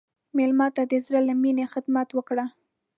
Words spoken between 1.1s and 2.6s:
له میني خدمت وکړه.